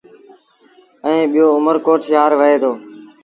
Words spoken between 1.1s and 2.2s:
ٻيٚو اُمر ڪوٽ